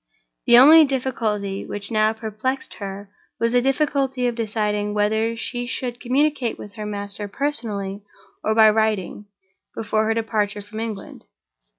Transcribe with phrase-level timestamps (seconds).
[0.47, 5.99] The only difficulty which now perplexed her was the difficulty of deciding whether she should
[5.99, 8.01] communicate with her master personally
[8.43, 9.27] or by writing,
[9.75, 11.25] before her departure from England.